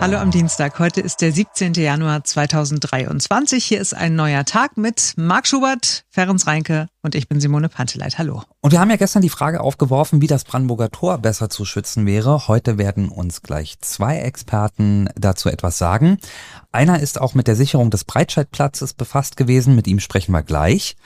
[0.00, 0.78] Hallo am Dienstag.
[0.78, 1.74] Heute ist der 17.
[1.74, 3.62] Januar 2023.
[3.62, 8.16] Hier ist ein neuer Tag mit Marc Schubert, Ferenc Reinke und ich bin Simone Panteleit.
[8.16, 8.42] Hallo.
[8.62, 12.06] Und wir haben ja gestern die Frage aufgeworfen, wie das Brandenburger Tor besser zu schützen
[12.06, 12.48] wäre.
[12.48, 16.16] Heute werden uns gleich zwei Experten dazu etwas sagen.
[16.72, 19.74] Einer ist auch mit der Sicherung des Breitscheidplatzes befasst gewesen.
[19.74, 20.96] Mit ihm sprechen wir gleich.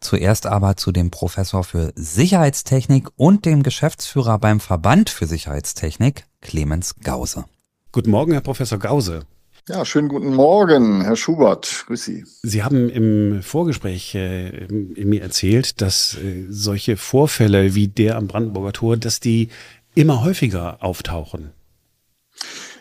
[0.00, 6.96] Zuerst aber zu dem Professor für Sicherheitstechnik und dem Geschäftsführer beim Verband für Sicherheitstechnik, Clemens
[7.02, 7.46] Gause.
[7.94, 9.20] Guten Morgen, Herr Professor Gause.
[9.68, 11.84] Ja, schönen guten Morgen, Herr Schubert.
[11.86, 12.24] Grüß Sie.
[12.42, 18.72] Sie haben im Vorgespräch äh, mir erzählt, dass äh, solche Vorfälle wie der am Brandenburger
[18.72, 19.48] Tor, dass die
[19.94, 21.52] immer häufiger auftauchen.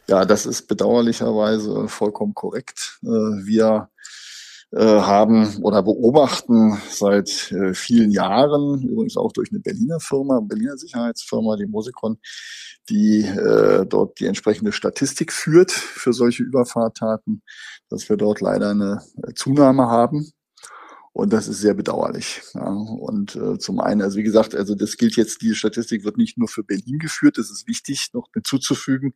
[0.08, 2.98] Ja, das ist bedauerlicherweise vollkommen korrekt.
[3.04, 3.90] Äh, wir
[4.82, 11.56] haben oder beobachten seit äh, vielen Jahren, übrigens auch durch eine Berliner Firma, Berliner Sicherheitsfirma,
[11.58, 12.18] die Mosikon,
[12.90, 17.44] die äh, dort die entsprechende Statistik führt für solche Überfahrttaten,
[17.90, 20.32] dass wir dort leider eine äh, Zunahme haben.
[21.16, 22.42] Und das ist sehr bedauerlich.
[22.56, 22.68] Ja.
[22.68, 26.40] Und äh, zum einen, also wie gesagt, also das gilt jetzt, diese Statistik wird nicht
[26.40, 29.14] nur für Berlin geführt, das ist wichtig noch hinzuzufügen,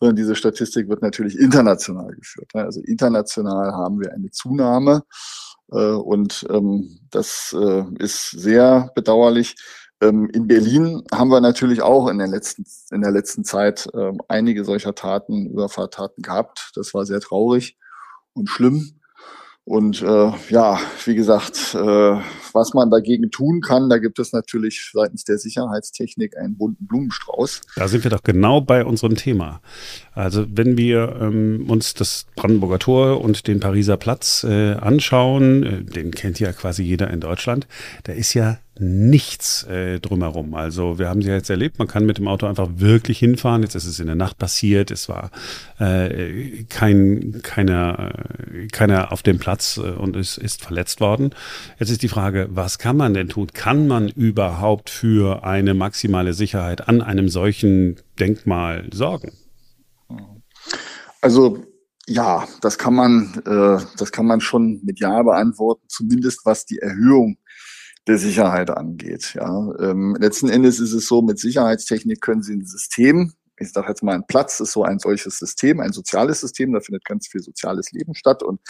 [0.00, 2.50] sondern diese Statistik wird natürlich international geführt.
[2.54, 2.62] Ja.
[2.62, 5.02] Also international haben wir eine Zunahme
[5.70, 9.54] äh, und ähm, das äh, ist sehr bedauerlich.
[10.00, 14.18] Ähm, in Berlin haben wir natürlich auch in der letzten, in der letzten Zeit ähm,
[14.28, 16.72] einige solcher Taten, Überfahrttaten gehabt.
[16.74, 17.76] Das war sehr traurig
[18.32, 19.00] und schlimm.
[19.66, 22.18] Und äh, ja, wie gesagt, äh,
[22.52, 27.62] was man dagegen tun kann, da gibt es natürlich seitens der Sicherheitstechnik einen bunten Blumenstrauß.
[27.76, 29.62] Da sind wir doch genau bei unserem Thema.
[30.12, 35.82] Also wenn wir ähm, uns das Brandenburger Tor und den Pariser Platz äh, anschauen, äh,
[35.82, 37.66] den kennt ja quasi jeder in Deutschland,
[38.02, 40.54] da ist ja nichts äh, drumherum.
[40.54, 43.62] Also wir haben sie jetzt erlebt, man kann mit dem Auto einfach wirklich hinfahren.
[43.62, 45.30] Jetzt ist es in der Nacht passiert, es war
[45.78, 48.12] äh, kein, keiner,
[48.52, 51.30] äh, keiner auf dem Platz äh, und es ist verletzt worden.
[51.78, 53.48] Jetzt ist die Frage, was kann man denn tun?
[53.52, 59.32] Kann man überhaupt für eine maximale Sicherheit an einem solchen Denkmal sorgen?
[61.20, 61.64] Also
[62.06, 66.78] ja, das kann man, äh, das kann man schon mit Ja beantworten, zumindest was die
[66.78, 67.38] Erhöhung
[68.06, 69.34] der Sicherheit angeht.
[69.34, 73.88] Ja, ähm, letzten Endes ist es so, mit Sicherheitstechnik können Sie ein System, ich sage
[73.88, 77.28] jetzt mal, ein Platz ist so ein solches System, ein soziales System, da findet ganz
[77.28, 78.60] viel soziales Leben statt und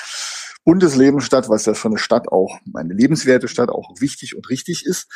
[0.65, 4.84] Bundesleben statt, was ja für eine Stadt auch, eine lebenswerte Stadt auch wichtig und richtig
[4.84, 5.09] ist.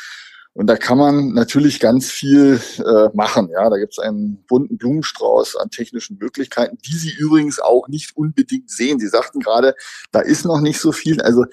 [0.53, 3.49] Und da kann man natürlich ganz viel äh, machen.
[3.49, 8.17] Ja, da gibt es einen bunten Blumenstrauß an technischen Möglichkeiten, die Sie übrigens auch nicht
[8.17, 8.99] unbedingt sehen.
[8.99, 9.75] Sie sagten gerade,
[10.11, 11.21] da ist noch nicht so viel.
[11.21, 11.45] Also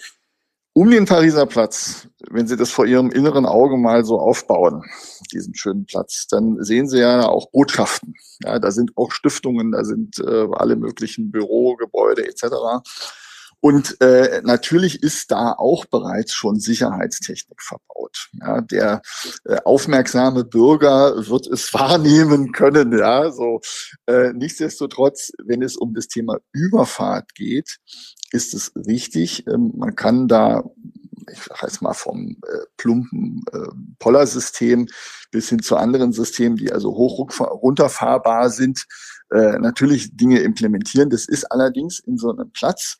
[0.76, 4.82] um den Pariser Platz, wenn Sie das vor Ihrem inneren Auge mal so aufbauen,
[5.32, 8.14] diesen schönen Platz, dann sehen Sie ja auch Botschaften.
[8.44, 12.84] Ja, da sind auch Stiftungen, da sind äh, alle möglichen Bürogebäude etc.
[13.66, 18.28] Und äh, natürlich ist da auch bereits schon Sicherheitstechnik verbaut.
[18.40, 19.02] Ja, der
[19.44, 22.96] äh, aufmerksame Bürger wird es wahrnehmen können.
[22.96, 23.60] Ja, so
[24.06, 27.78] äh, nichtsdestotrotz, wenn es um das Thema Überfahrt geht,
[28.30, 29.48] ist es wichtig.
[29.48, 30.62] Ähm, man kann da,
[31.28, 33.66] ich sage jetzt mal vom äh, plumpen äh,
[33.98, 34.86] Pollersystem
[35.32, 38.86] bis hin zu anderen Systemen, die also hoch runterfahrbar sind,
[39.30, 41.10] äh, natürlich Dinge implementieren.
[41.10, 42.98] Das ist allerdings in so einem Platz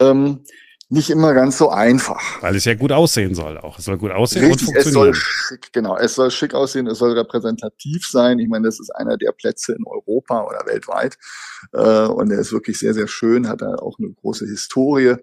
[0.00, 0.44] ähm,
[0.90, 2.40] nicht immer ganz so einfach.
[2.40, 3.78] Weil es ja gut aussehen soll auch.
[3.78, 5.12] Es soll gut aussehen Richtig, und funktionieren.
[5.12, 8.38] Es soll schick, genau, es soll schick aussehen, es soll repräsentativ sein.
[8.38, 11.18] Ich meine, das ist einer der Plätze in Europa oder weltweit.
[11.72, 15.16] Äh, und er ist wirklich sehr, sehr schön, hat er auch eine große Historie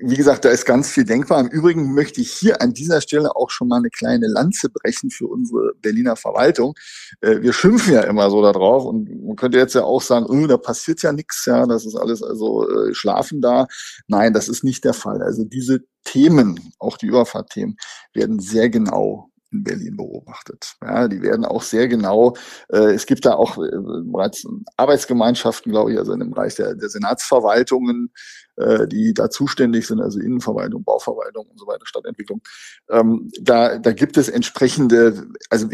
[0.00, 1.40] wie gesagt, da ist ganz viel denkbar.
[1.40, 5.10] Im Übrigen möchte ich hier an dieser Stelle auch schon mal eine kleine Lanze brechen
[5.10, 6.74] für unsere Berliner Verwaltung.
[7.20, 10.46] Äh, wir schimpfen ja immer so darauf und man könnte jetzt ja auch sagen, oh,
[10.46, 13.66] da passiert ja nichts, ja, das ist alles also äh, schlafen da.
[14.06, 15.22] Nein, das ist nicht der Fall.
[15.22, 17.76] Also diese Themen, auch die Überfahrtthemen,
[18.12, 20.74] werden sehr genau in Berlin beobachtet.
[20.82, 22.36] Ja, die werden auch sehr genau,
[22.68, 23.70] äh, es gibt da auch äh,
[24.04, 24.44] bereits
[24.76, 28.12] Arbeitsgemeinschaften, glaube ich, also in dem Bereich der, der Senatsverwaltungen,
[28.56, 32.42] äh, die da zuständig sind, also Innenverwaltung, Bauverwaltung und so weiter, Stadtentwicklung.
[32.90, 35.68] Ähm, da, da gibt es entsprechende, also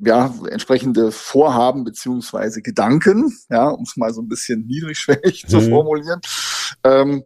[0.00, 5.48] ja, entsprechende Vorhaben beziehungsweise Gedanken, ja, um es mal so ein bisschen niedrigschwellig mhm.
[5.48, 6.20] zu formulieren.
[6.84, 7.24] Ähm,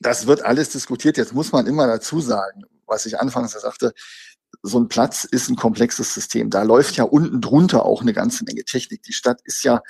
[0.00, 1.16] das wird alles diskutiert.
[1.16, 3.92] Jetzt muss man immer dazu sagen, was ich anfangs sagte,
[4.62, 6.50] so ein Platz ist ein komplexes System.
[6.50, 9.02] Da läuft ja unten drunter auch eine ganze Menge Technik.
[9.02, 9.82] Die Stadt ist ja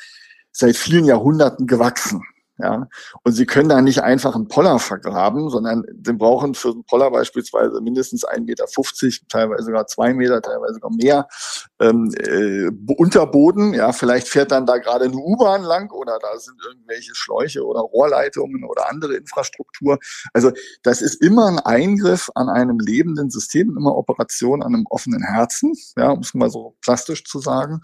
[0.52, 2.22] seit vielen Jahrhunderten gewachsen.
[2.58, 2.88] Ja,
[3.22, 7.10] und Sie können da nicht einfach einen Poller vergraben, sondern Sie brauchen für einen Poller
[7.10, 8.64] beispielsweise mindestens 1,50 Meter,
[9.28, 11.28] teilweise sogar zwei Meter, teilweise sogar mehr.
[11.80, 13.74] ähm, äh, Unterboden.
[13.74, 17.80] Ja, vielleicht fährt dann da gerade eine U-Bahn lang oder da sind irgendwelche Schläuche oder
[17.80, 19.98] Rohrleitungen oder andere Infrastruktur.
[20.32, 20.50] Also
[20.82, 25.74] das ist immer ein Eingriff an einem lebenden System, immer Operation an einem offenen Herzen,
[25.96, 27.80] ja, um es mal so plastisch zu sagen.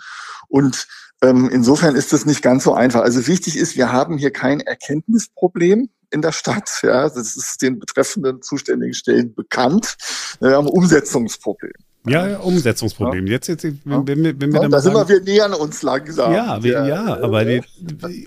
[0.49, 0.89] Und
[1.25, 3.01] ähm, insofern ist das nicht ganz so einfach.
[3.01, 6.81] Also wichtig ist, wir haben hier kein Erkenntnisproblem in der Stadt.
[6.83, 9.97] Ja, das ist den betreffenden zuständigen Stellen bekannt.
[10.41, 11.73] Wir haben Umsetzungsproblem.
[12.07, 13.27] Ja, ja Umsetzungsproblem.
[13.27, 13.33] Ja.
[13.33, 16.33] Jetzt, jetzt, wenn, wenn, wenn wir ja, da sind wir, wir nähern uns langsam.
[16.33, 17.63] Ja, wir, ja, ja, aber die,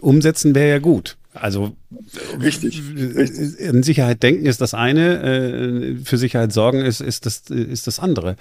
[0.02, 1.18] umsetzen wäre ja gut.
[1.34, 1.74] Also
[2.42, 3.70] richtig, richtig.
[3.70, 8.00] An Sicherheit denken ist das eine, äh, für Sicherheit sorgen ist, ist, das, ist das
[8.00, 8.36] andere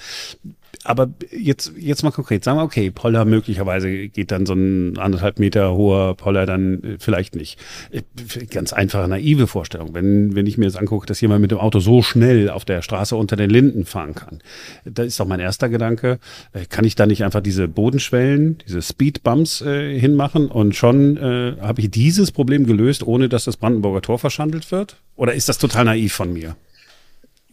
[0.87, 5.39] aber jetzt, jetzt mal konkret, sagen wir, okay, Poller möglicherweise geht dann so ein anderthalb
[5.39, 7.59] Meter hoher Poller dann äh, vielleicht nicht.
[7.91, 8.03] Äh,
[8.47, 9.95] ganz einfache, naive Vorstellung.
[9.95, 12.83] Wenn, wenn ich mir jetzt angucke, dass jemand mit dem Auto so schnell auf der
[12.83, 14.39] Straße unter den Linden fahren kann,
[14.85, 16.19] da ist doch mein erster Gedanke,
[16.53, 21.57] äh, kann ich da nicht einfach diese Bodenschwellen, diese Speedbumps äh, hinmachen und schon äh,
[21.61, 24.97] habe ich dieses Problem gelöst, ohne dass das Brandenburger Tor verschandelt wird?
[25.17, 26.57] Oder ist das total naiv von mir?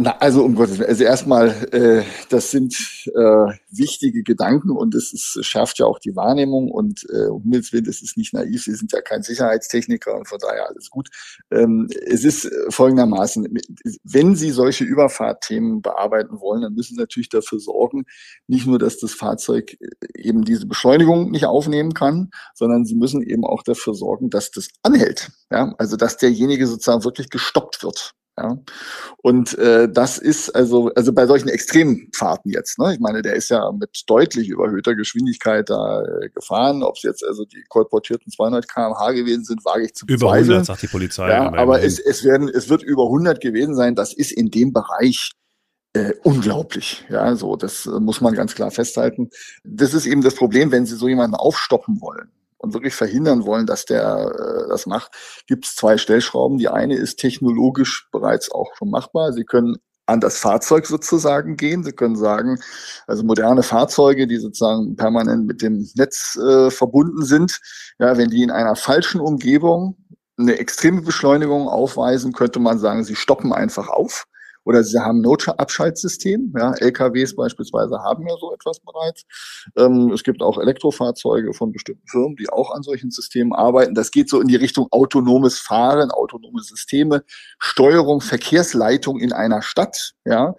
[0.03, 0.89] Na, also um Gottes Willen.
[0.89, 2.75] Also erstmal, äh, das sind
[3.15, 7.71] äh, wichtige Gedanken und es ist, schärft ja auch die Wahrnehmung und äh, um Himmels
[7.71, 11.07] Willen, das ist nicht naiv, Sie sind ja kein Sicherheitstechniker und von daher alles gut.
[11.51, 13.47] Ähm, es ist folgendermaßen,
[14.03, 18.03] wenn Sie solche Überfahrtthemen bearbeiten wollen, dann müssen Sie natürlich dafür sorgen,
[18.45, 19.77] nicht nur, dass das Fahrzeug
[20.17, 24.67] eben diese Beschleunigung nicht aufnehmen kann, sondern Sie müssen eben auch dafür sorgen, dass das
[24.81, 25.31] anhält.
[25.49, 25.73] Ja?
[25.77, 28.13] Also dass derjenige sozusagen wirklich gestoppt wird.
[28.37, 28.57] Ja.
[29.17, 32.93] Und äh, das ist also, also bei solchen Extremfahrten jetzt, ne?
[32.93, 36.81] Ich meine, der ist ja mit deutlich überhöhter Geschwindigkeit da äh, gefahren.
[36.81, 40.45] Ob es jetzt also die kolportierten 200 km/h gewesen sind, wage ich zu bezweifeln.
[40.45, 41.29] Über 100, sagt die Polizei.
[41.29, 43.93] Ja, aber es, es, werden, es wird über 100 gewesen sein.
[43.93, 45.33] Das ist in dem Bereich
[45.93, 47.05] äh, unglaublich.
[47.09, 49.29] Ja, so, das äh, muss man ganz klar festhalten.
[49.63, 52.31] Das ist eben das Problem, wenn Sie so jemanden aufstoppen wollen
[52.63, 55.11] und wirklich verhindern wollen, dass der äh, das macht,
[55.47, 56.57] gibt es zwei Stellschrauben.
[56.57, 59.33] Die eine ist technologisch bereits auch schon machbar.
[59.33, 59.75] Sie können
[60.05, 61.83] an das Fahrzeug sozusagen gehen.
[61.83, 62.59] Sie können sagen,
[63.05, 67.59] also moderne Fahrzeuge, die sozusagen permanent mit dem Netz äh, verbunden sind,
[67.99, 69.97] ja, wenn die in einer falschen Umgebung
[70.37, 74.25] eine extreme Beschleunigung aufweisen, könnte man sagen, sie stoppen einfach auf
[74.65, 76.53] oder sie haben Notabschaltsystem.
[76.57, 79.25] Ja, LKWs beispielsweise haben ja so etwas bereits.
[79.77, 83.95] Ähm, es gibt auch Elektrofahrzeuge von bestimmten Firmen, die auch an solchen Systemen arbeiten.
[83.95, 87.23] Das geht so in die Richtung autonomes Fahren, autonome Systeme,
[87.59, 90.13] Steuerung, Verkehrsleitung in einer Stadt.
[90.25, 90.55] Ja,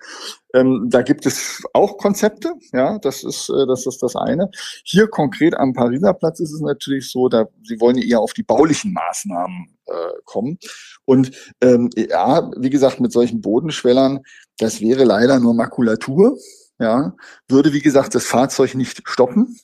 [0.54, 4.50] ähm, da gibt es auch Konzepte, ja, das ist, äh, das ist das eine.
[4.84, 8.44] Hier konkret am Pariser Platz ist es natürlich so, da sie wollen eher auf die
[8.44, 10.58] baulichen Maßnahmen äh, kommen.
[11.04, 14.20] Und ähm, ja, wie gesagt, mit solchen Bodenschwellern,
[14.58, 16.38] das wäre leider nur Makulatur,
[16.78, 17.14] ja,
[17.48, 19.56] würde wie gesagt das Fahrzeug nicht stoppen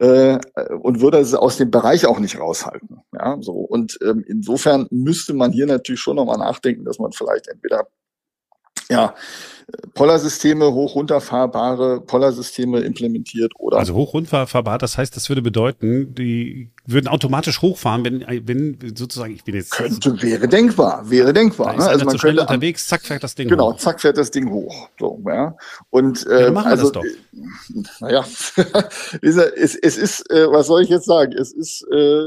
[0.00, 0.38] äh,
[0.82, 3.00] und würde es aus dem Bereich auch nicht raushalten.
[3.14, 7.48] Ja, so und ähm, insofern müsste man hier natürlich schon nochmal nachdenken, dass man vielleicht
[7.48, 7.88] entweder
[8.90, 9.14] ja,
[9.94, 13.78] Pollersysteme, hoch runterfahrbare Pollersysteme implementiert oder.
[13.78, 19.34] Also hoch runterfahrbar, das heißt, das würde bedeuten, die würden automatisch hochfahren, wenn, wenn sozusagen,
[19.34, 19.70] ich bin jetzt.
[19.70, 21.76] Könnte, wäre denkbar, wäre denkbar.
[21.76, 21.86] Ne?
[21.86, 23.70] Also man zu könnte unterwegs, zack, fährt das Ding genau, hoch.
[23.70, 24.88] Genau, zack, fährt das Ding hoch.
[24.98, 25.56] So, ja.
[25.90, 27.04] Und, äh, ja, machen also, das doch.
[28.00, 28.24] Naja,
[29.22, 31.32] es, es ist, äh, was soll ich jetzt sagen?
[31.32, 32.24] Es ist, äh,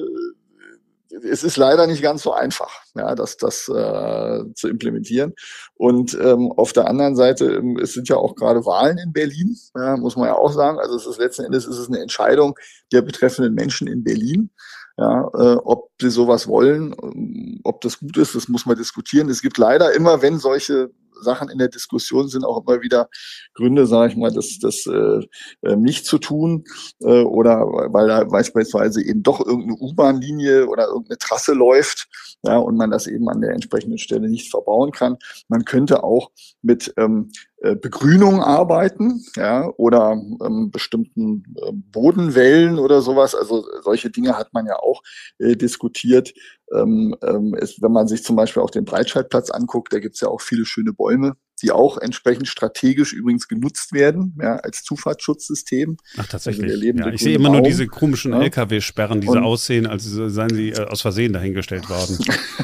[1.21, 5.33] es ist leider nicht ganz so einfach, ja, das, das äh, zu implementieren.
[5.75, 9.55] Und ähm, auf der anderen Seite, ähm, es sind ja auch gerade Wahlen in Berlin,
[9.75, 10.79] ja, muss man ja auch sagen.
[10.79, 12.57] Also es ist letzten Endes ist es eine Entscheidung
[12.91, 14.49] der betreffenden Menschen in Berlin.
[14.95, 19.27] Ja, äh, ob sie sowas wollen, ähm, ob das gut ist, das muss man diskutieren.
[19.29, 20.91] Es gibt leider immer, wenn solche
[21.23, 23.09] Sachen in der Diskussion sind auch immer wieder
[23.53, 25.25] Gründe, sage ich mal, das, das äh,
[25.61, 26.65] äh, nicht zu tun
[27.01, 27.61] äh, oder
[27.91, 32.07] weil da beispielsweise eben doch irgendeine U-Bahn-Linie oder irgendeine Trasse läuft
[32.43, 35.17] ja, und man das eben an der entsprechenden Stelle nicht verbauen kann.
[35.47, 37.31] Man könnte auch mit ähm,
[37.63, 43.35] äh, Begrünung arbeiten, ja, oder ähm, bestimmten äh, Bodenwellen oder sowas.
[43.35, 45.01] Also solche Dinge hat man ja auch
[45.39, 46.33] äh, diskutiert.
[46.73, 50.27] Ähm, ähm, ist, wenn man sich zum Beispiel auch den Breitscheidplatz anguckt, da gibt's ja
[50.27, 51.12] auch viele schöne Bäume
[51.63, 55.97] die auch entsprechend strategisch übrigens genutzt werden, ja, als Zufahrtsschutzsystem.
[56.17, 56.71] Ach, tatsächlich.
[56.71, 57.57] Also ja, ich sehe immer Raum.
[57.57, 58.41] nur diese komischen ja.
[58.41, 62.17] LKW-Sperren, die so aussehen, als seien sie äh, aus Versehen dahingestellt worden.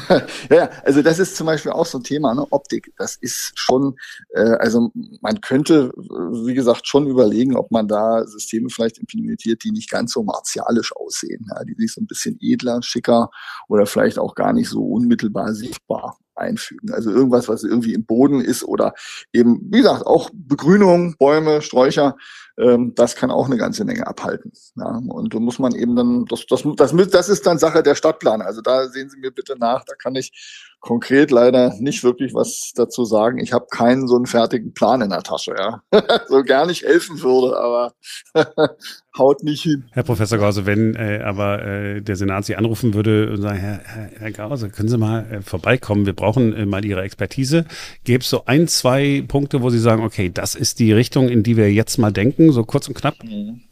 [0.50, 2.46] ja, also das ist zum Beispiel auch so ein Thema, ne?
[2.50, 2.92] Optik.
[2.98, 3.96] Das ist schon,
[4.34, 9.70] äh, also man könnte, wie gesagt, schon überlegen, ob man da Systeme vielleicht implementiert, die
[9.70, 13.30] nicht ganz so martialisch aussehen, ja, die sich so ein bisschen edler, schicker
[13.68, 16.92] oder vielleicht auch gar nicht so unmittelbar sichtbar einfügen.
[16.92, 18.94] Also irgendwas, was irgendwie im Boden ist oder
[19.32, 22.16] eben, wie gesagt, auch Begrünung, Bäume, Sträucher,
[22.60, 24.52] ähm, das kann auch eine ganze Menge abhalten.
[24.76, 27.94] Ja, und da muss man eben dann, das, das, das, das ist dann Sache der
[27.94, 28.46] Stadtplaner.
[28.46, 32.72] Also da sehen Sie mir bitte nach, da kann ich konkret leider nicht wirklich was
[32.74, 33.38] dazu sagen.
[33.38, 35.82] Ich habe keinen so einen fertigen Plan in der Tasche, ja.
[36.28, 37.92] so gar nicht helfen würde, aber
[39.18, 39.84] haut nicht hin.
[39.92, 43.80] Herr Professor Gause, wenn äh, aber äh, der Senat Sie anrufen würde und sagen, Herr,
[43.84, 47.66] Herr, Herr Gause, können Sie mal äh, vorbeikommen, wir brauchen äh, mal Ihre Expertise.
[48.04, 51.42] Gäbe es so ein, zwei Punkte, wo Sie sagen, okay, das ist die Richtung, in
[51.42, 53.16] die wir jetzt mal denken, so kurz und knapp?
[53.22, 53.62] Mhm.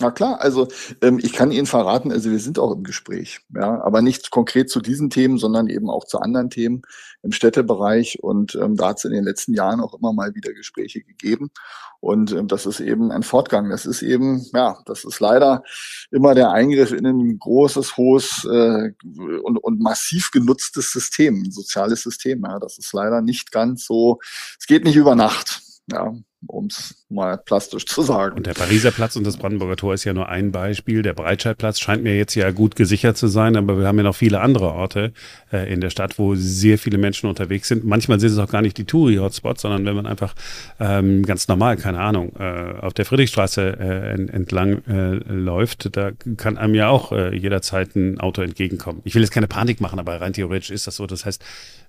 [0.00, 0.66] Na klar, also
[1.00, 4.68] ähm, ich kann Ihnen verraten, also wir sind auch im Gespräch, ja, aber nicht konkret
[4.68, 6.82] zu diesen Themen, sondern eben auch zu anderen Themen
[7.22, 10.52] im Städtebereich und ähm, da hat es in den letzten Jahren auch immer mal wieder
[10.52, 11.50] Gespräche gegeben
[12.04, 13.70] und ähm, das ist eben ein Fortgang.
[13.70, 15.62] Das ist eben, ja, das ist leider
[16.10, 18.90] immer der Eingriff in ein großes, hohes äh,
[19.42, 22.44] und, und massiv genutztes System, ein soziales System.
[22.46, 24.18] Ja, das ist leider nicht ganz so,
[24.60, 25.62] es geht nicht über Nacht.
[25.90, 26.12] Ja,
[26.46, 28.36] um es mal plastisch zu sagen.
[28.36, 31.02] Und der Pariser Platz und das Brandenburger Tor ist ja nur ein Beispiel.
[31.02, 34.16] Der Breitscheidplatz scheint mir jetzt ja gut gesichert zu sein, aber wir haben ja noch
[34.16, 35.12] viele andere Orte
[35.52, 37.84] äh, in der Stadt, wo sehr viele Menschen unterwegs sind.
[37.84, 40.34] Manchmal sind es auch gar nicht die Touri-Hotspots, sondern wenn man einfach
[40.80, 46.58] ähm, ganz normal, keine Ahnung, äh, auf der Friedrichstraße äh, entlang äh, läuft, da kann
[46.58, 49.00] einem ja auch äh, jederzeit ein Auto entgegenkommen.
[49.04, 51.06] Ich will jetzt keine Panik machen, aber rein theoretisch ist das so.
[51.06, 51.42] Das heißt,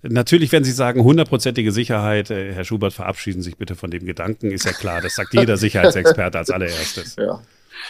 [0.03, 4.05] natürlich, wenn Sie sagen, hundertprozentige Sicherheit, äh, Herr Schubert, verabschieden Sie sich bitte von dem
[4.05, 7.15] Gedanken, ist ja klar, das sagt jeder Sicherheitsexperte als allererstes.
[7.17, 7.41] Ja.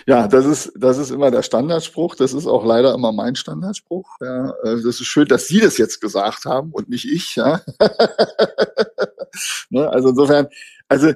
[0.08, 2.16] Ja, das ist, das ist immer der Standardspruch.
[2.16, 4.18] Das ist auch leider immer mein Standardspruch.
[4.22, 7.36] Ja, äh, das ist schön, dass Sie das jetzt gesagt haben und nicht ich.
[7.36, 7.62] Ja.
[9.70, 10.48] ne, also insofern,
[10.90, 11.14] also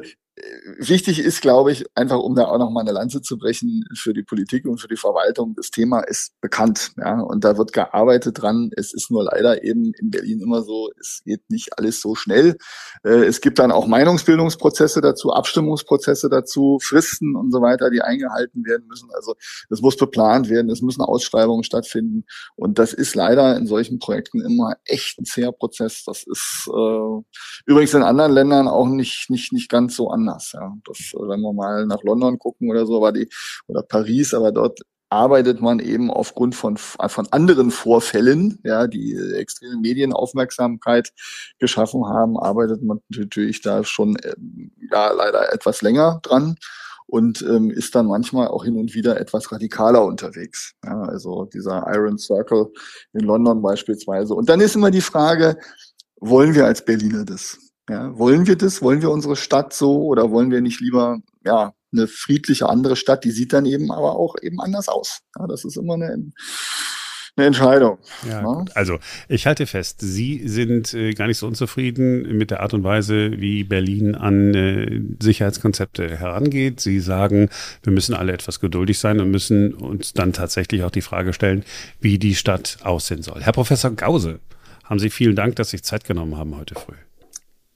[0.77, 4.13] wichtig ist, glaube ich, einfach um da auch noch mal eine Lanze zu brechen für
[4.13, 5.53] die Politik und für die Verwaltung.
[5.55, 8.71] Das Thema ist bekannt, ja, und da wird gearbeitet dran.
[8.75, 12.57] Es ist nur leider eben in Berlin immer so, es geht nicht alles so schnell.
[13.03, 18.65] Äh, es gibt dann auch Meinungsbildungsprozesse dazu, Abstimmungsprozesse dazu, Fristen und so weiter, die eingehalten
[18.65, 19.09] werden müssen.
[19.13, 19.35] Also
[19.69, 22.25] es muss beplant werden, es müssen Ausschreibungen stattfinden.
[22.55, 26.03] Und das ist leider in solchen Projekten immer echt ein zäher Prozess.
[26.05, 27.21] Das ist äh,
[27.65, 30.51] übrigens in anderen Ländern auch nicht, nicht, nicht ganz so anders anders.
[30.53, 30.73] Ja.
[30.85, 33.29] Das, wenn wir mal nach London gucken oder so, war die,
[33.67, 34.79] oder Paris, aber dort
[35.11, 41.11] arbeitet man eben aufgrund von, von anderen Vorfällen, ja, die extreme Medienaufmerksamkeit
[41.57, 46.57] geschaffen haben, arbeitet man natürlich da schon, ähm, ja, leider etwas länger dran
[47.07, 50.75] und ähm, ist dann manchmal auch hin und wieder etwas radikaler unterwegs.
[50.85, 52.67] Ja, also dieser Iron Circle
[53.13, 54.35] in London beispielsweise.
[54.35, 55.57] Und dann ist immer die Frage,
[56.19, 57.57] wollen wir als Berliner das?
[57.89, 58.81] Ja, wollen wir das?
[58.81, 63.23] Wollen wir unsere Stadt so oder wollen wir nicht lieber ja eine friedliche andere Stadt?
[63.23, 65.21] Die sieht dann eben aber auch eben anders aus.
[65.37, 66.31] Ja, das ist immer eine,
[67.35, 67.97] eine Entscheidung.
[68.27, 68.65] Ja, ja.
[68.75, 72.83] Also ich halte fest, Sie sind äh, gar nicht so unzufrieden mit der Art und
[72.83, 76.81] Weise, wie Berlin an äh, Sicherheitskonzepte herangeht.
[76.81, 77.49] Sie sagen,
[77.81, 81.63] wir müssen alle etwas geduldig sein und müssen uns dann tatsächlich auch die Frage stellen,
[81.99, 83.41] wie die Stadt aussehen soll.
[83.41, 84.39] Herr Professor Gause,
[84.83, 86.95] haben Sie vielen Dank, dass Sie sich Zeit genommen haben heute früh.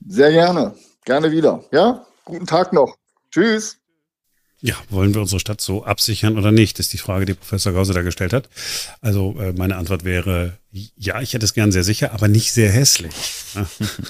[0.07, 0.73] Sehr gerne.
[1.05, 1.63] Gerne wieder.
[1.71, 2.95] Ja, guten Tag noch.
[3.31, 3.77] Tschüss.
[4.65, 7.91] Ja, wollen wir unsere Stadt so absichern oder nicht, ist die Frage, die Professor Gause
[7.91, 8.47] da gestellt hat.
[9.01, 12.71] Also äh, meine Antwort wäre, ja, ich hätte es gern sehr sicher, aber nicht sehr
[12.71, 13.13] hässlich.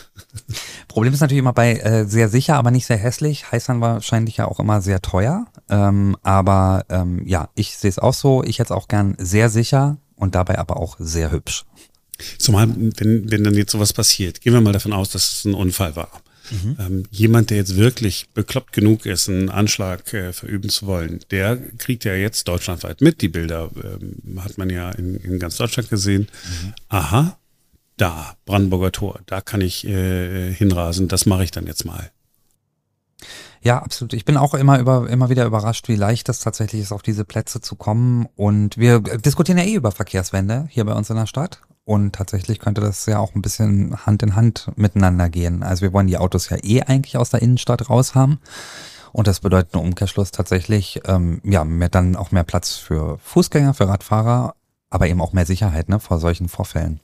[0.87, 4.37] Problem ist natürlich immer bei äh, sehr sicher, aber nicht sehr hässlich, heißt dann wahrscheinlich
[4.37, 5.47] ja auch immer sehr teuer.
[5.69, 9.49] Ähm, aber ähm, ja, ich sehe es auch so, ich hätte es auch gern sehr
[9.49, 11.65] sicher und dabei aber auch sehr hübsch.
[12.37, 15.53] Zumal, wenn, wenn dann jetzt sowas passiert, gehen wir mal davon aus, dass es ein
[15.53, 16.09] Unfall war.
[16.51, 16.77] Mhm.
[16.79, 21.57] Ähm, jemand, der jetzt wirklich bekloppt genug ist, einen Anschlag äh, verüben zu wollen, der
[21.77, 23.21] kriegt ja jetzt deutschlandweit mit.
[23.21, 26.27] Die Bilder ähm, hat man ja in, in, ganz Deutschland gesehen.
[26.43, 26.73] Mhm.
[26.89, 27.37] Aha,
[27.97, 32.11] da, Brandenburger Tor, da kann ich äh, hinrasen, das mache ich dann jetzt mal.
[33.61, 34.11] Ja, absolut.
[34.11, 37.23] Ich bin auch immer über, immer wieder überrascht, wie leicht es tatsächlich ist, auf diese
[37.23, 38.27] Plätze zu kommen.
[38.35, 41.61] Und wir diskutieren ja eh über Verkehrswende hier bei uns in der Stadt.
[41.85, 45.63] Und tatsächlich könnte das ja auch ein bisschen Hand in Hand miteinander gehen.
[45.63, 48.39] Also wir wollen die Autos ja eh eigentlich aus der Innenstadt raus haben.
[49.11, 53.73] Und das bedeutet im Umkehrschluss tatsächlich, ähm, ja, mehr, dann auch mehr Platz für Fußgänger,
[53.73, 54.55] für Radfahrer,
[54.89, 56.99] aber eben auch mehr Sicherheit ne, vor solchen Vorfällen.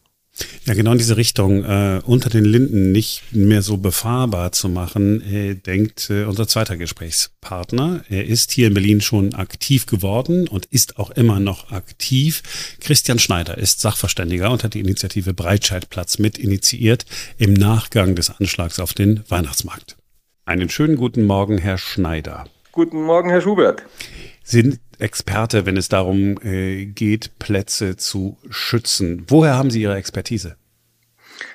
[0.66, 5.22] Ja, genau in diese Richtung, äh, unter den Linden nicht mehr so befahrbar zu machen,
[5.22, 8.04] äh, denkt äh, unser zweiter Gesprächspartner.
[8.10, 12.44] Er ist hier in Berlin schon aktiv geworden und ist auch immer noch aktiv.
[12.80, 17.06] Christian Schneider ist Sachverständiger und hat die Initiative Breitscheidplatz mit initiiert
[17.38, 19.98] im Nachgang des Anschlags auf den Weihnachtsmarkt.
[20.46, 22.46] Einen schönen guten Morgen, Herr Schneider.
[22.72, 23.84] Guten Morgen, Herr Schubert
[24.50, 29.26] sind Experte, wenn es darum äh, geht, Plätze zu schützen.
[29.28, 30.58] Woher haben Sie Ihre Expertise?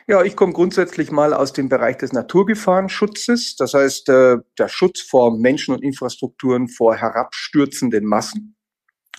[0.06, 3.56] Ja, ich komme grundsätzlich mal aus dem Bereich des Naturgefahrenschutzes.
[3.56, 8.56] Das heißt, äh, der Schutz vor Menschen und Infrastrukturen vor herabstürzenden Massen.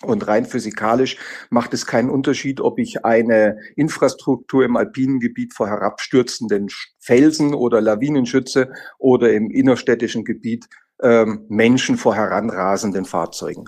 [0.02, 1.18] Und rein physikalisch
[1.50, 6.68] macht es keinen Unterschied, ob ich eine Infrastruktur im alpinen Gebiet vor herabstürzenden
[7.00, 10.68] Felsen oder Lawinen schütze oder im innerstädtischen Gebiet
[11.02, 13.66] ähm, Menschen vor heranrasenden Fahrzeugen.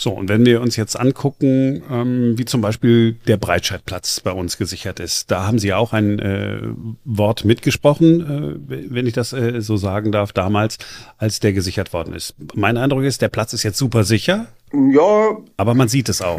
[0.00, 4.56] So, und wenn wir uns jetzt angucken, ähm, wie zum Beispiel der Breitscheidplatz bei uns
[4.56, 6.60] gesichert ist, da haben Sie auch ein äh,
[7.04, 8.20] Wort mitgesprochen,
[8.68, 10.78] äh, wenn ich das äh, so sagen darf, damals,
[11.16, 12.36] als der gesichert worden ist.
[12.54, 14.46] Mein Eindruck ist, der Platz ist jetzt super sicher.
[14.72, 15.36] Ja.
[15.56, 16.38] Aber man sieht es auch.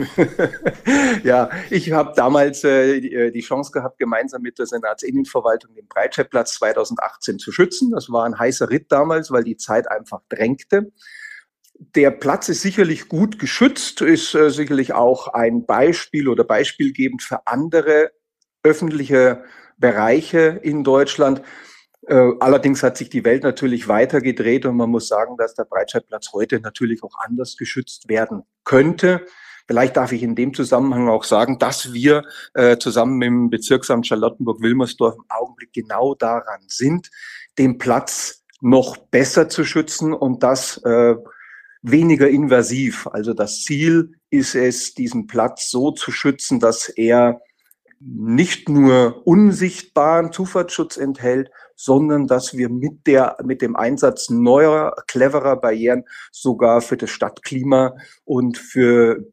[1.26, 5.88] ja, ich habe damals äh, die, äh, die Chance gehabt, gemeinsam mit der Senatsinnenverwaltung den
[5.88, 7.92] Breitscheidplatz 2018 zu schützen.
[7.92, 10.94] Das war ein heißer Ritt damals, weil die Zeit einfach drängte.
[11.82, 17.48] Der Platz ist sicherlich gut geschützt, ist äh, sicherlich auch ein Beispiel oder beispielgebend für
[17.48, 18.12] andere
[18.64, 19.44] öffentliche
[19.78, 21.42] Bereiche in Deutschland.
[22.06, 25.64] Äh, allerdings hat sich die Welt natürlich weiter gedreht und man muss sagen, dass der
[25.64, 29.26] Breitscheidplatz heute natürlich auch anders geschützt werden könnte.
[29.66, 32.24] Vielleicht darf ich in dem Zusammenhang auch sagen, dass wir
[32.56, 37.10] äh, zusammen mit dem Bezirksamt Charlottenburg-Wilmersdorf im Augenblick genau daran sind,
[37.58, 41.16] den Platz noch besser zu schützen und das äh,
[41.82, 43.08] weniger invasiv.
[43.08, 47.42] Also das Ziel ist es, diesen Platz so zu schützen, dass er
[48.00, 55.58] nicht nur unsichtbaren Zufahrtsschutz enthält, sondern dass wir mit der, mit dem Einsatz neuer, cleverer
[55.58, 59.26] Barrieren sogar für das Stadtklima und für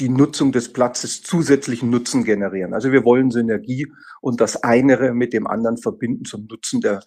[0.00, 2.72] die Nutzung des Platzes zusätzlichen Nutzen generieren.
[2.72, 7.02] Also wir wollen Synergie und das eine mit dem anderen verbinden zum Nutzen der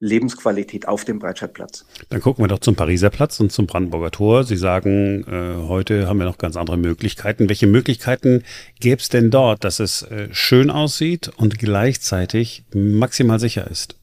[0.00, 1.84] Lebensqualität auf dem Breitscheidplatz.
[2.08, 4.44] Dann gucken wir doch zum Pariser Platz und zum Brandenburger Tor.
[4.44, 7.48] Sie sagen, äh, heute haben wir noch ganz andere Möglichkeiten.
[7.48, 8.42] Welche Möglichkeiten
[8.80, 13.96] gäbe es denn dort, dass es äh, schön aussieht und gleichzeitig maximal sicher ist?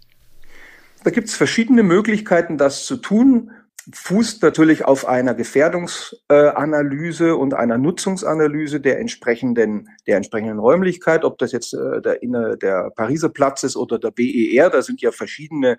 [1.03, 3.51] Da gibt es verschiedene Möglichkeiten, das zu tun
[3.93, 11.51] fußt natürlich auf einer Gefährdungsanalyse und einer Nutzungsanalyse der entsprechenden, der entsprechenden Räumlichkeit, ob das
[11.51, 15.77] jetzt äh, der, der Pariser Platz ist oder der BER, da sind ja verschiedene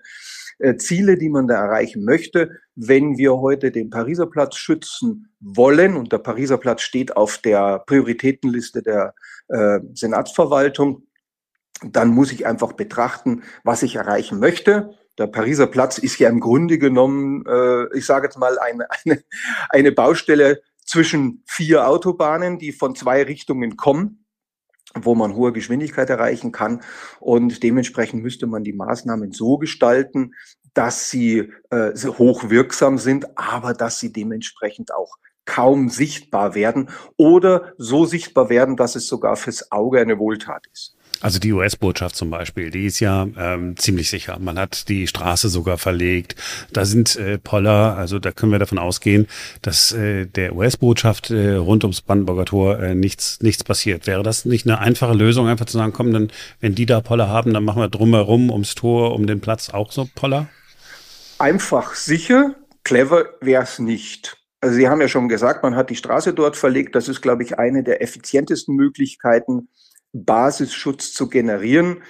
[0.59, 2.51] äh, Ziele, die man da erreichen möchte.
[2.75, 7.83] Wenn wir heute den Pariser Platz schützen wollen, und der Pariser Platz steht auf der
[7.85, 9.13] Prioritätenliste der
[9.49, 11.03] äh, Senatsverwaltung,
[11.83, 14.97] dann muss ich einfach betrachten, was ich erreichen möchte.
[15.19, 19.23] Der Pariser Platz ist ja im Grunde genommen, äh, ich sage jetzt mal, eine, eine,
[19.69, 24.25] eine Baustelle zwischen vier Autobahnen, die von zwei Richtungen kommen
[24.95, 26.81] wo man hohe Geschwindigkeit erreichen kann.
[27.19, 30.33] Und dementsprechend müsste man die Maßnahmen so gestalten,
[30.73, 38.05] dass sie äh, hochwirksam sind, aber dass sie dementsprechend auch kaum sichtbar werden oder so
[38.05, 40.95] sichtbar werden, dass es sogar fürs Auge eine Wohltat ist.
[41.21, 44.39] Also die US-Botschaft zum Beispiel, die ist ja ähm, ziemlich sicher.
[44.39, 46.35] Man hat die Straße sogar verlegt.
[46.71, 49.27] Da sind äh, Poller, also da können wir davon ausgehen,
[49.61, 54.07] dass äh, der US-Botschaft äh, rund ums Brandenburger Tor äh, nichts, nichts passiert.
[54.07, 57.27] Wäre das nicht eine einfache Lösung, einfach zu sagen, komm, dann, wenn die da Poller
[57.27, 60.47] haben, dann machen wir drumherum ums Tor, um den Platz auch so Poller?
[61.37, 64.37] Einfach sicher, clever wäre es nicht.
[64.61, 66.95] Also Sie haben ja schon gesagt, man hat die Straße dort verlegt.
[66.95, 69.69] Das ist, glaube ich, eine der effizientesten Möglichkeiten,
[70.13, 72.03] Basisschutz zu generieren.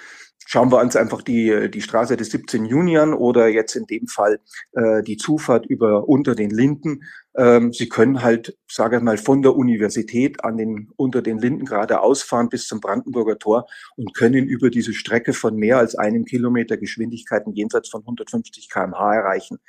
[0.52, 4.08] Schauen wir uns einfach die, die Straße des 17 Juni an oder jetzt in dem
[4.08, 4.40] Fall
[4.72, 7.04] äh, die Zufahrt über unter den Linden.
[7.38, 11.66] Ähm, Sie können halt, sage ich mal, von der Universität an den unter den Linden
[11.66, 16.26] geradeaus fahren bis zum Brandenburger Tor und können über diese Strecke von mehr als einem
[16.26, 19.60] Kilometer Geschwindigkeiten jenseits von 150 km/h erreichen.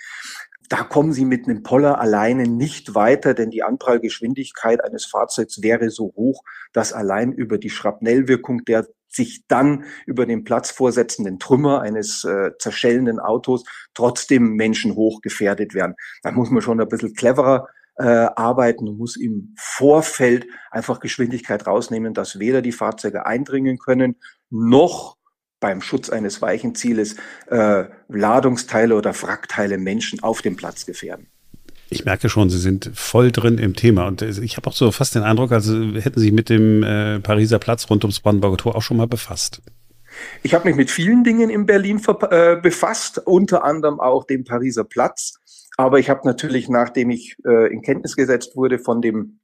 [0.71, 5.91] Da kommen Sie mit einem Poller alleine nicht weiter, denn die Anprallgeschwindigkeit eines Fahrzeugs wäre
[5.91, 11.81] so hoch, dass allein über die Schrapnellwirkung der sich dann über den Platz vorsetzenden Trümmer
[11.81, 15.97] eines äh, zerschellenden Autos trotzdem Menschen hoch gefährdet werden.
[16.23, 21.67] Da muss man schon ein bisschen cleverer äh, arbeiten und muss im Vorfeld einfach Geschwindigkeit
[21.67, 24.15] rausnehmen, dass weder die Fahrzeuge eindringen können,
[24.49, 25.17] noch
[25.61, 27.17] beim Schutz eines weichen Zieles
[27.49, 31.27] äh, Ladungsteile oder Wrackteile Menschen auf dem Platz gefährden.
[31.91, 34.07] Ich merke schon, Sie sind voll drin im Thema.
[34.07, 37.59] Und ich habe auch so fast den Eindruck, also hätten Sie mit dem äh, Pariser
[37.59, 39.61] Platz rund ums Brandenburger Tor auch schon mal befasst.
[40.43, 44.85] Ich habe mich mit vielen Dingen in Berlin äh, befasst, unter anderem auch dem Pariser
[44.85, 45.35] Platz.
[45.77, 49.40] Aber ich habe natürlich, nachdem ich äh, in Kenntnis gesetzt wurde von dem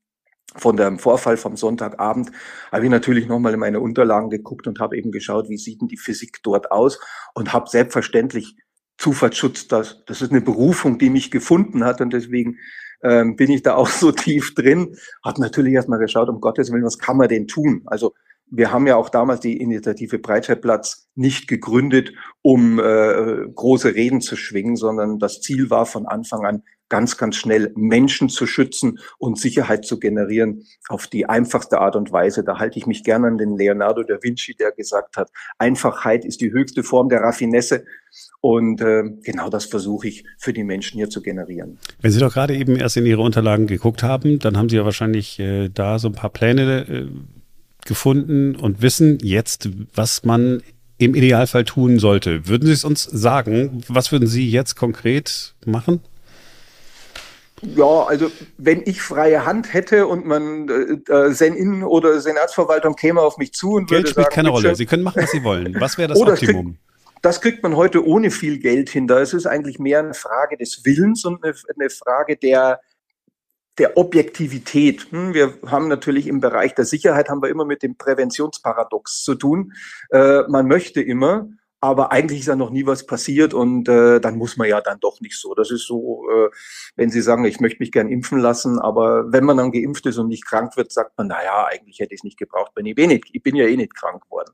[0.55, 2.31] von dem Vorfall vom Sonntagabend
[2.73, 5.89] habe ich natürlich nochmal in meine Unterlagen geguckt und habe eben geschaut, wie sieht denn
[5.89, 6.99] die Physik dort aus
[7.35, 8.57] und habe selbstverständlich
[8.99, 12.59] Zufahrtsschutz, das, das ist eine Berufung, die mich gefunden hat und deswegen
[13.03, 14.97] ähm, bin ich da auch so tief drin.
[15.25, 17.83] Habe natürlich erstmal geschaut, um Gottes Willen, was kann man denn tun?
[17.87, 18.15] Also
[18.49, 24.37] wir haben ja auch damals die Initiative Breitscheidplatz nicht gegründet, um äh, große Reden zu
[24.37, 29.39] schwingen, sondern das Ziel war von Anfang an ganz, ganz schnell Menschen zu schützen und
[29.39, 32.45] Sicherheit zu generieren auf die einfachste Art und Weise.
[32.45, 36.41] Da halte ich mich gerne an den Leonardo da Vinci, der gesagt hat, Einfachheit ist
[36.41, 37.85] die höchste Form der Raffinesse.
[38.41, 41.79] Und äh, genau das versuche ich für die Menschen hier zu generieren.
[42.01, 44.85] Wenn Sie doch gerade eben erst in Ihre Unterlagen geguckt haben, dann haben Sie ja
[44.85, 47.09] wahrscheinlich äh, da so ein paar Pläne äh,
[47.87, 50.63] gefunden und wissen jetzt, was man
[50.99, 52.49] im Idealfall tun sollte.
[52.49, 53.83] Würden Sie es uns sagen?
[53.89, 56.01] Was würden Sie jetzt konkret machen?
[57.63, 63.21] Ja, also wenn ich freie Hand hätte und man äh, äh Senin oder Senatsverwaltung käme
[63.23, 64.77] auf mich zu und Geld würde spielt sagen, keine Rolle.
[64.77, 65.75] Sie können machen, was Sie wollen.
[65.81, 66.79] Was wäre das Oder Optimum?
[67.23, 69.07] das kriegt man heute ohne viel Geld hin.
[69.07, 72.81] Da ist es eigentlich mehr eine Frage des Willens und eine, eine Frage der
[73.79, 75.07] der Objektivität.
[75.11, 79.35] Hm, wir haben natürlich im Bereich der Sicherheit haben wir immer mit dem Präventionsparadox zu
[79.35, 79.73] tun.
[80.11, 81.49] Äh, man möchte immer,
[81.81, 84.99] aber eigentlich ist ja noch nie was passiert und äh, dann muss man ja dann
[85.01, 85.55] doch nicht so.
[85.55, 86.49] Das ist so, äh,
[86.97, 90.19] wenn Sie sagen, ich möchte mich gern impfen lassen, aber wenn man dann geimpft ist
[90.19, 92.87] und nicht krank wird, sagt man, na ja, eigentlich hätte ich es nicht gebraucht, wenn
[92.87, 94.53] ich eh nicht, ich bin ja eh nicht krank geworden.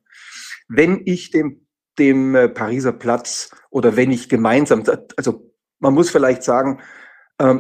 [0.69, 1.67] Wenn ich dem
[1.99, 4.83] dem äh, Pariser Platz oder wenn ich gemeinsam,
[5.17, 6.81] also man muss vielleicht sagen,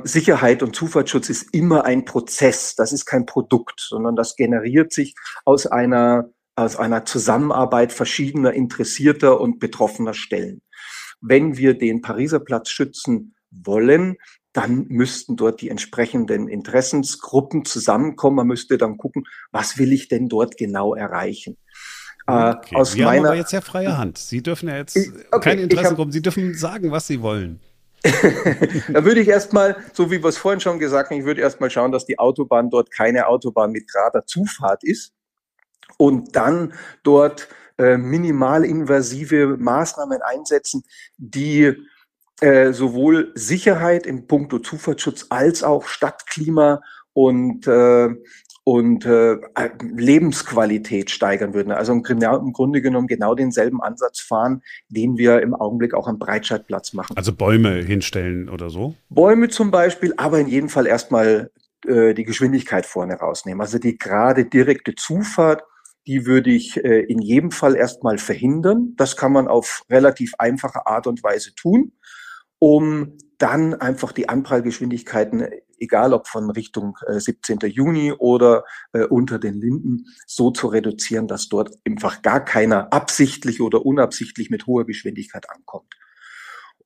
[0.05, 2.75] Sicherheit und Zufahrtsschutz ist immer ein Prozess.
[2.77, 5.14] Das ist kein Produkt, sondern das generiert sich
[5.45, 10.61] aus einer aus einer Zusammenarbeit verschiedener interessierter und betroffener Stellen.
[11.21, 14.16] Wenn wir den Pariser Platz schützen wollen,
[14.53, 18.37] dann müssten dort die entsprechenden Interessensgruppen zusammenkommen.
[18.37, 21.57] Man müsste dann gucken, was will ich denn dort genau erreichen.
[22.27, 22.77] Äh, okay.
[22.77, 24.18] Aus Wir meiner, haben aber jetzt ja freie Hand.
[24.18, 24.97] Sie dürfen ja jetzt
[25.31, 27.61] okay, keine Interessengruppen, Sie dürfen sagen, was Sie wollen.
[28.92, 31.70] da würde ich erstmal, so wie wir es vorhin schon gesagt haben, ich würde erstmal
[31.70, 35.12] schauen, dass die Autobahn dort keine Autobahn mit gerader Zufahrt ist
[35.98, 40.82] und dann dort äh, minimalinvasive Maßnahmen einsetzen,
[41.16, 41.74] die
[42.40, 46.80] äh, sowohl Sicherheit im Punkto Zufahrtsschutz als auch Stadtklima
[47.12, 48.08] und äh,
[48.64, 49.38] und äh,
[49.96, 51.72] Lebensqualität steigern würden.
[51.72, 56.18] Also im, im, Grunde genommen genau denselben Ansatz fahren, den wir im Augenblick auch am
[56.18, 57.16] Breitscheidplatz machen.
[57.16, 58.94] Also Bäume hinstellen oder so?
[59.09, 61.51] Bäume zum Beispiel, aber in jedem Fall erstmal
[61.87, 63.61] äh, die Geschwindigkeit vorne rausnehmen.
[63.61, 65.62] Also die gerade direkte Zufahrt
[66.07, 68.94] die würde ich äh, in jedem Fall erstmal verhindern.
[68.96, 71.92] Das kann man auf relativ einfache Art und Weise tun,
[72.62, 75.48] um dann einfach die Anprallgeschwindigkeiten,
[75.81, 77.59] egal ob von Richtung äh, 17.
[77.62, 83.61] Juni oder äh, unter den Linden, so zu reduzieren, dass dort einfach gar keiner absichtlich
[83.61, 85.92] oder unabsichtlich mit hoher Geschwindigkeit ankommt.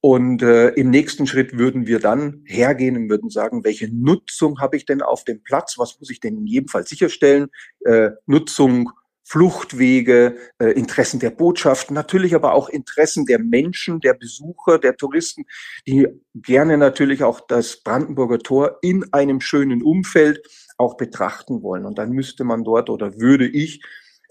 [0.01, 4.79] Und äh, im nächsten Schritt würden wir dann hergehen und würden sagen, welche Nutzung habe
[4.79, 5.75] ich denn auf dem Platz?
[5.77, 7.49] Was muss ich denn in jedem Fall sicherstellen?
[7.85, 8.93] Äh, Nutzung
[9.29, 15.47] Fluchtwege, äh, Interessen der Botschaften, natürlich aber auch Interessen der Menschen, der Besucher, der Touristen,
[15.85, 20.47] die gerne natürlich auch das Brandenburger Tor in einem schönen Umfeld
[20.79, 21.87] auch betrachten wollen.
[21.87, 23.83] Und dann müsste man dort oder würde ich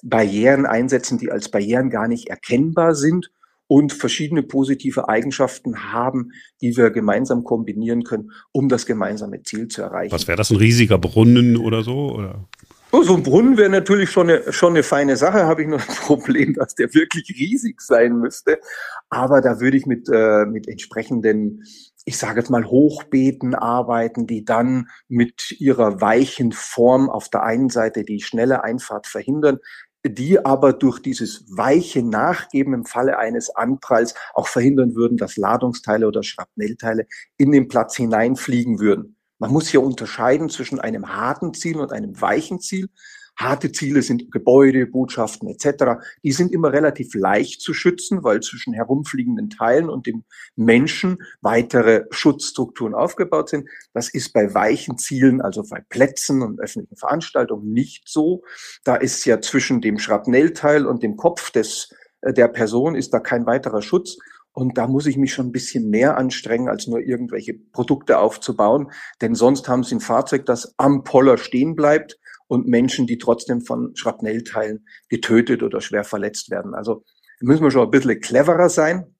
[0.02, 3.32] Barrieren einsetzen, die als Barrieren gar nicht erkennbar sind
[3.68, 6.32] und verschiedene positive Eigenschaften haben,
[6.62, 10.12] die wir gemeinsam kombinieren können, um das gemeinsame Ziel zu erreichen.
[10.12, 12.14] Was wäre das, ein riesiger Brunnen oder so?
[12.14, 12.48] Oder?
[12.92, 15.80] Oh, so ein Brunnen wäre natürlich schon eine, schon eine feine Sache, habe ich nur
[15.80, 18.60] ein Problem, dass der wirklich riesig sein müsste.
[19.10, 21.64] Aber da würde ich mit, äh, mit entsprechenden,
[22.06, 27.70] ich sage jetzt mal, Hochbeeten arbeiten, die dann mit ihrer weichen Form auf der einen
[27.70, 29.60] Seite die schnelle Einfahrt verhindern,
[30.08, 36.08] die aber durch dieses weiche Nachgeben im Falle eines Anpralls auch verhindern würden, dass Ladungsteile
[36.08, 39.15] oder Schrapnellteile in den Platz hineinfliegen würden.
[39.40, 42.90] Man muss hier unterscheiden zwischen einem harten Ziel und einem weichen Ziel.
[43.38, 46.00] Harte Ziele sind Gebäude, Botschaften etc.
[46.24, 50.24] Die sind immer relativ leicht zu schützen, weil zwischen herumfliegenden Teilen und dem
[50.56, 53.68] Menschen weitere Schutzstrukturen aufgebaut sind.
[53.94, 58.44] Das ist bei weichen Zielen, also bei Plätzen und öffentlichen Veranstaltungen nicht so.
[58.86, 63.20] Da ist ja zwischen dem Schrapnellteil und dem Kopf des, äh, der Person ist da
[63.20, 64.18] kein weiterer Schutz.
[64.56, 68.90] Und da muss ich mich schon ein bisschen mehr anstrengen, als nur irgendwelche Produkte aufzubauen.
[69.20, 73.60] Denn sonst haben Sie ein Fahrzeug, das am Poller stehen bleibt und Menschen, die trotzdem
[73.60, 76.74] von Schrapnellteilen getötet oder schwer verletzt werden.
[76.74, 77.04] Also
[77.42, 79.14] müssen wir schon ein bisschen cleverer sein.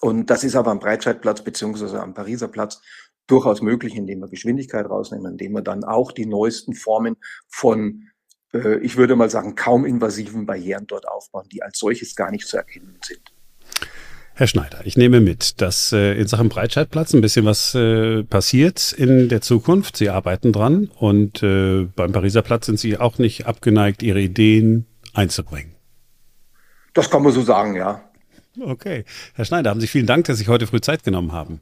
[0.00, 2.82] Und das ist aber am Breitscheidplatz beziehungsweise am Pariser Platz
[3.28, 8.08] durchaus möglich, indem wir Geschwindigkeit rausnehmen, indem wir dann auch die neuesten Formen von,
[8.52, 12.48] äh, ich würde mal sagen, kaum invasiven Barrieren dort aufbauen, die als solches gar nicht
[12.48, 13.35] zu erkennen sind.
[14.38, 18.92] Herr Schneider, ich nehme mit, dass äh, in Sachen Breitscheidplatz ein bisschen was äh, passiert
[18.92, 19.96] in der Zukunft.
[19.96, 24.84] Sie arbeiten dran und äh, beim Pariser Platz sind Sie auch nicht abgeneigt, Ihre Ideen
[25.14, 25.74] einzubringen.
[26.92, 28.04] Das kann man so sagen, ja.
[28.60, 29.06] Okay.
[29.32, 31.60] Herr Schneider, haben Sie vielen Dank, dass Sie heute früh Zeit genommen haben.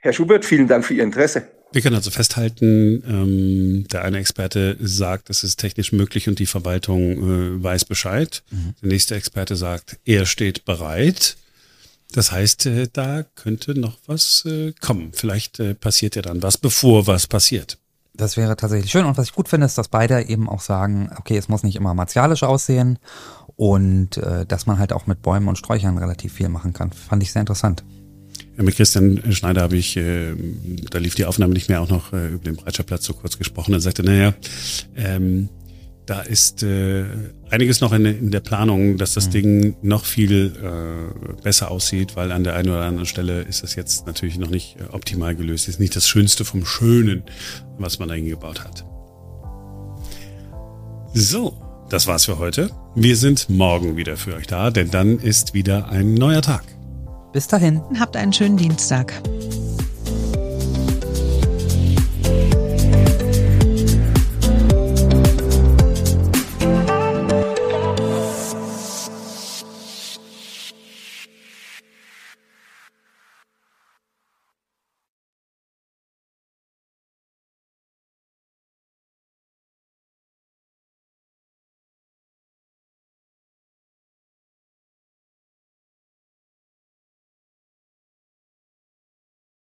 [0.00, 1.46] Herr Schubert, vielen Dank für Ihr Interesse.
[1.72, 6.46] Wir können also festhalten, ähm, der eine Experte sagt, es ist technisch möglich und die
[6.46, 8.42] Verwaltung äh, weiß Bescheid.
[8.50, 8.74] Mhm.
[8.80, 11.36] Der nächste Experte sagt, er steht bereit.
[12.12, 15.10] Das heißt, äh, da könnte noch was äh, kommen.
[15.12, 17.78] Vielleicht äh, passiert ja dann was, bevor was passiert.
[18.14, 19.04] Das wäre tatsächlich schön.
[19.04, 21.76] Und was ich gut finde, ist, dass beide eben auch sagen, okay, es muss nicht
[21.76, 22.98] immer martialisch aussehen
[23.54, 26.90] und dass man halt auch mit Bäumen und Sträuchern relativ viel machen kann.
[26.92, 27.84] Fand ich sehr interessant.
[28.58, 30.34] Ja, mit Christian Schneider habe ich, äh,
[30.90, 33.72] da lief die Aufnahme nicht mehr, auch noch äh, über den Breitscheidplatz so kurz gesprochen.
[33.72, 34.34] Er sagte, naja,
[34.96, 35.48] ähm,
[36.08, 37.04] da ist äh,
[37.50, 39.30] einiges noch in, in, der Planung, dass das mhm.
[39.30, 43.74] Ding noch viel äh, besser aussieht, weil an der einen oder anderen Stelle ist das
[43.74, 45.68] jetzt natürlich noch nicht äh, optimal gelöst.
[45.68, 47.24] Ist nicht das Schönste vom Schönen,
[47.76, 48.86] was man da gebaut hat.
[51.12, 51.54] So,
[51.90, 52.70] das war's für heute.
[52.94, 56.64] Wir sind morgen wieder für euch da, denn dann ist wieder ein neuer Tag.
[57.34, 57.82] Bis dahin.
[58.00, 59.12] Habt einen schönen Dienstag.